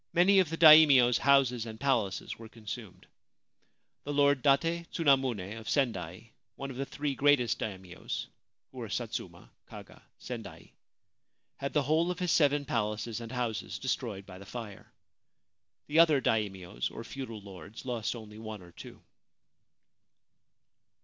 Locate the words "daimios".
0.57-1.19, 7.59-8.25, 16.19-16.89